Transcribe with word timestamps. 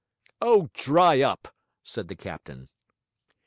'Oh, 0.41 0.71
dry 0.73 1.21
up!' 1.21 1.53
said 1.83 2.07
the 2.07 2.15
captain. 2.15 2.69